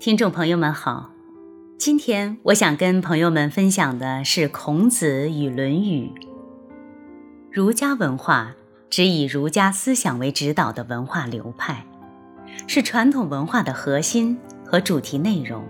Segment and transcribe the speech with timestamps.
[0.00, 1.12] 听众朋友们好，
[1.78, 6.12] 今天我想跟朋友们分享的是孔子与《论语》。
[7.50, 8.54] 儒家文化
[8.90, 11.86] 指以儒家思想为指导的文化流派，
[12.66, 14.36] 是传统文化的核心
[14.66, 15.64] 和主题内容。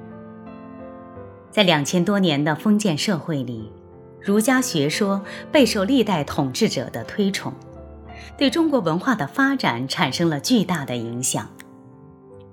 [1.50, 3.70] 在两千多年的封建社会里，
[4.20, 5.22] 儒家学说
[5.52, 7.52] 备受历代统治者的推崇，
[8.36, 11.48] 对中国文化的发展产生了巨大的影响。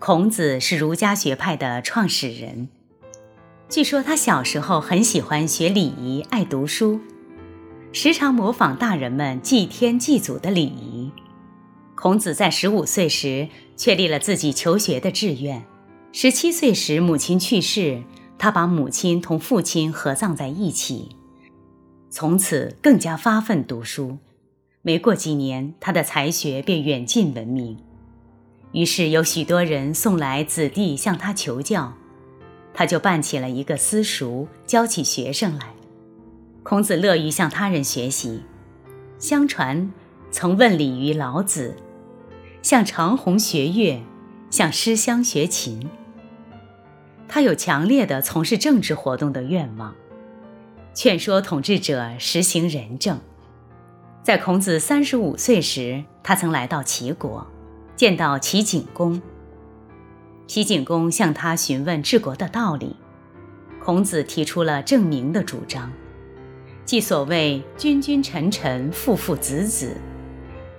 [0.01, 2.69] 孔子是儒家学派的创始人。
[3.69, 6.99] 据说他小时候很喜欢学礼仪，爱读书，
[7.93, 11.11] 时常模仿大人们祭天祭祖的礼仪。
[11.93, 15.63] 孔子在十五岁时确立了自己求学的志愿。
[16.11, 18.01] 十七岁时，母亲去世，
[18.39, 21.15] 他把母亲同父亲合葬在一起，
[22.09, 24.17] 从此更加发奋读书。
[24.81, 27.77] 没过几年，他的才学便远近闻名。
[28.71, 31.93] 于是有许多人送来子弟向他求教，
[32.73, 35.67] 他就办起了一个私塾，教起学生来。
[36.63, 38.43] 孔子乐于向他人学习，
[39.19, 39.91] 相传
[40.31, 41.75] 曾问礼于老子，
[42.61, 44.01] 向长虹学乐，
[44.49, 45.89] 向诗乡学琴。
[47.27, 49.93] 他有强烈的从事政治活动的愿望，
[50.93, 53.19] 劝说统治者实行仁政。
[54.23, 57.47] 在孔子三十五岁时，他曾来到齐国。
[58.01, 59.21] 见到齐景公，
[60.47, 62.95] 齐景公向他询问治国的道理，
[63.79, 65.93] 孔子提出了正名的主张，
[66.83, 69.95] 即所谓君君臣臣父父子子，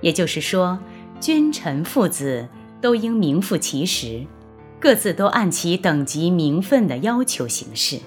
[0.01, 0.77] 也就是说，
[1.21, 2.49] 君臣父子
[2.81, 4.27] 都应名副其实，
[4.81, 8.01] 各自都按其等级名分的要求行事。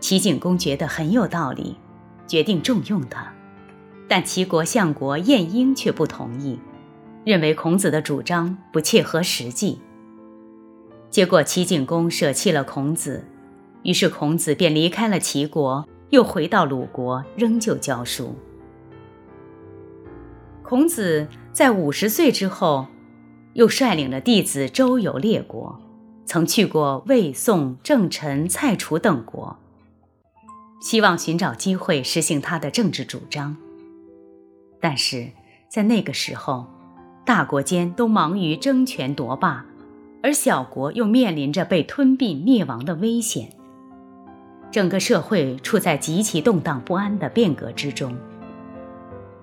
[0.00, 1.76] 齐景公觉得很有道理，
[2.26, 3.32] 决定重用他，
[4.08, 6.58] 但齐国相国晏婴却不同意。
[7.24, 9.78] 认为孔子的主张不切合实际，
[11.10, 13.24] 结果齐景公舍弃了孔子，
[13.82, 18.34] 于是孔子便离开了齐国，又回到鲁国，仍旧教书。
[20.62, 22.86] 孔子在五十岁之后，
[23.54, 25.80] 又率领了弟子周游列国，
[26.24, 29.58] 曾去过魏、宋、郑、陈、蔡、楚等国，
[30.80, 33.56] 希望寻找机会实行他的政治主张。
[34.80, 35.28] 但是
[35.68, 36.66] 在那个时候，
[37.30, 39.64] 大国间都忙于争权夺霸，
[40.20, 43.50] 而小国又面临着被吞并灭亡的危险。
[44.72, 48.16] 整个社会处在极其动荡不安的变革之中。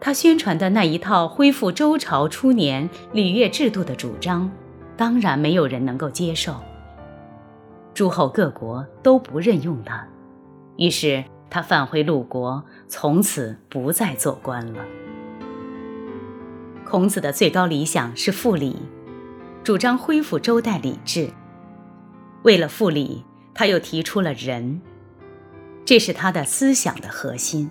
[0.02, 4.52] 他宣传的那一套恢复周朝初年礼乐制度的主张，
[4.98, 6.56] 当然没有人能够接受。
[7.94, 10.06] 诸侯各国都不任用他，
[10.76, 14.84] 于是他返回鲁国，从此不再做官了。
[16.90, 18.78] 孔子的最高理想是复礼，
[19.62, 21.30] 主张恢复周代礼制。
[22.44, 24.80] 为了复礼，他又提出了仁，
[25.84, 27.70] 这是他的思想的核心，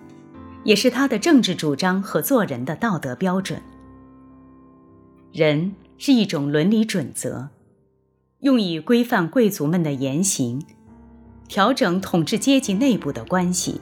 [0.64, 3.62] 也是他的政治主张和做人的道德标准。
[5.32, 7.48] 仁是一种伦理准则，
[8.40, 10.62] 用以规范贵族们的言行，
[11.48, 13.80] 调整统治阶级内部的关系，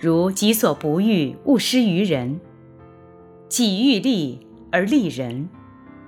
[0.00, 2.40] 如“己所不欲，勿施于人”。
[3.48, 5.48] 己欲立而立人，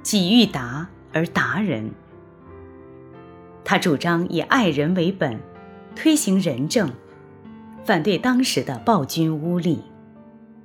[0.03, 1.93] 己欲达而达人。
[3.65, 5.39] 他主张以爱人为本，
[5.95, 6.91] 推行仁政，
[7.85, 9.79] 反对当时的暴君污吏。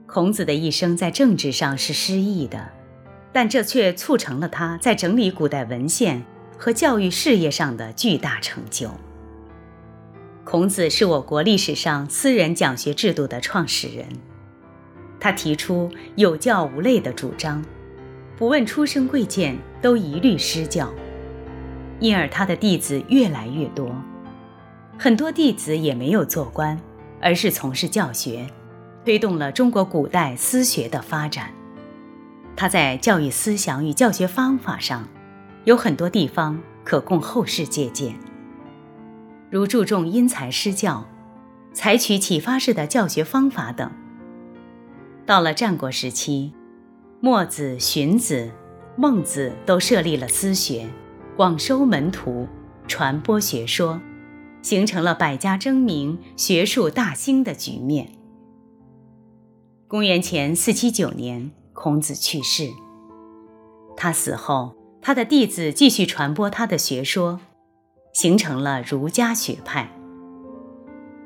[0.08, 2.70] 孔子的一生在政治上是失意的，
[3.32, 6.24] 但这却促成了他在整理古代文献
[6.58, 8.90] 和教育事业上的巨大成就。
[10.44, 14.08] 孔子是我国历史上私人讲学制度的创始人。
[15.24, 17.64] 他提出有教无类的主张，
[18.38, 20.94] 不问出身贵贱，都一律施教，
[22.02, 23.96] 因而他的弟子越来越多。
[25.00, 26.78] 很多弟子也没有做官，
[27.22, 28.46] 而是从事教学，
[29.06, 31.52] 推动了中国古代私学的发展。
[32.58, 35.08] 他在教育思想与教学方法上，
[35.64, 38.14] 有很多地方可供后世借鉴，
[39.50, 41.08] 如注重因材施教，
[41.72, 43.90] 采取启发式的教学方法等。
[45.26, 46.52] 到了战国时期，
[47.22, 48.52] 墨子、荀子、
[48.98, 50.90] 孟子都设立了私学，
[51.38, 52.46] 广收门徒，
[52.90, 54.02] 传播学说，
[54.62, 58.10] 形成了百家争鸣、学术大兴的局面。
[59.88, 62.70] 公元前四七九年，孔子去世。
[63.96, 67.40] 他死后，他的弟子继续传播他的学说，
[68.12, 69.90] 形成了儒家学派。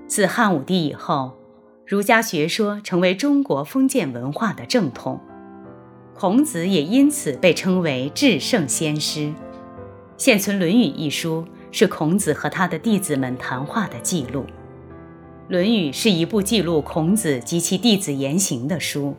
[0.06, 1.32] 自汉武帝以后。
[1.88, 5.22] 儒家学说成为中国封建文化的正统，
[6.14, 9.34] 孔子也因此被称为至圣先师。
[10.18, 14.42] 现存《论语》一书是孔子和他的弟子们谈话的记录，
[15.48, 19.16] 《论语》是一部记录孔子及其弟子言行的书，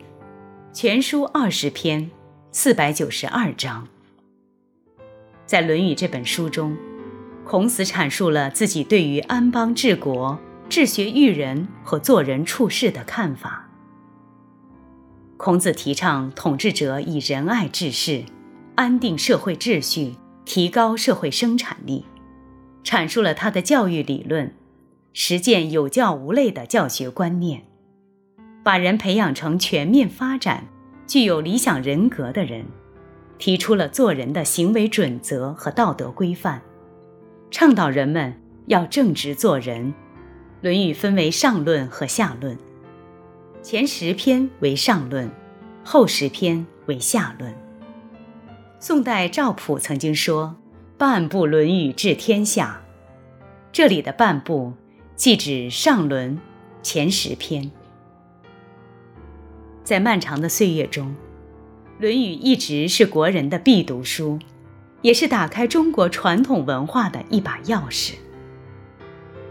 [0.71, 2.11] 全书二十篇，
[2.51, 3.87] 四百九十二章。
[5.47, 6.77] 在《论语》这本书中，
[7.43, 10.37] 孔子阐述了自己对于安邦治国、
[10.69, 13.67] 治学育人和做人处事的看法。
[15.35, 18.23] 孔子提倡统治者以仁爱治世，
[18.75, 20.15] 安定社会秩序。
[20.45, 22.05] 提高社会生产力，
[22.83, 24.51] 阐述了他的教育理论，
[25.13, 27.65] 实践有教无类的教学观念，
[28.63, 30.65] 把人培养成全面发展、
[31.05, 32.65] 具有理想人格的人，
[33.37, 36.63] 提出了做人的行为准则和道德规范，
[37.51, 39.93] 倡导人们要正直做人。
[40.61, 42.57] 《论语》分为上论和下论，
[43.63, 45.31] 前十篇为上论，
[45.85, 47.55] 后十篇为下论。
[48.77, 50.57] 宋代赵普曾经说
[50.99, 52.81] ：“半部《论语》治天下。”
[53.71, 54.73] 这里的“半部”
[55.15, 56.37] 即指上论
[56.81, 57.71] 前十篇。
[59.85, 61.07] 在漫长的岁月中，
[62.01, 64.37] 《论语》一直是国人的必读书，
[65.01, 68.11] 也是打开中国传统文化的一把钥匙。《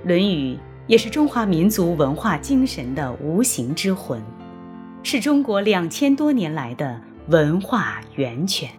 [0.04, 0.54] 论语》
[0.88, 4.22] 也是中华民族文化精神的无形之魂，
[5.02, 8.70] 是中国两千多年来的文化源泉。